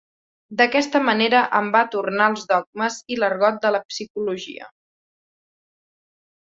D'aquesta 0.61 1.01
manera 1.09 1.41
em 1.59 1.69
va 1.75 1.83
tornar 1.97 2.31
els 2.35 2.47
dogmes 2.55 2.99
i 3.17 3.21
l'argot 3.23 3.63
de 3.69 3.75
la 3.79 3.85
psicologia. 3.93 4.75